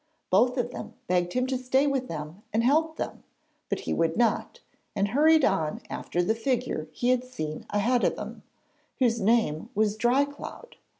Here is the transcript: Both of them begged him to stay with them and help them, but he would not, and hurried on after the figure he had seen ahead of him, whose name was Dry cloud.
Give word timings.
Both 0.31 0.57
of 0.57 0.71
them 0.71 0.95
begged 1.05 1.33
him 1.33 1.45
to 1.45 1.59
stay 1.59 1.85
with 1.85 2.07
them 2.07 2.41
and 2.51 2.63
help 2.63 2.97
them, 2.97 3.23
but 3.69 3.81
he 3.81 3.93
would 3.93 4.17
not, 4.17 4.59
and 4.95 5.09
hurried 5.09 5.45
on 5.45 5.79
after 5.91 6.23
the 6.23 6.33
figure 6.33 6.87
he 6.91 7.09
had 7.09 7.23
seen 7.23 7.67
ahead 7.69 8.03
of 8.03 8.17
him, 8.17 8.41
whose 8.97 9.21
name 9.21 9.69
was 9.75 9.95
Dry 9.95 10.25
cloud. 10.25 10.75